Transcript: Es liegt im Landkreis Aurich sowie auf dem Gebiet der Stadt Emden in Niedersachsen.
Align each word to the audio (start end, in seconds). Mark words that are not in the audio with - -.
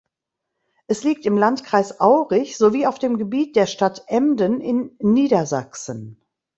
Es 0.87 1.03
liegt 1.03 1.27
im 1.27 1.37
Landkreis 1.37 1.99
Aurich 2.01 2.57
sowie 2.57 2.87
auf 2.87 2.97
dem 2.97 3.19
Gebiet 3.19 3.55
der 3.55 3.67
Stadt 3.67 4.03
Emden 4.07 4.59
in 4.59 4.95
Niedersachsen. 4.97 6.19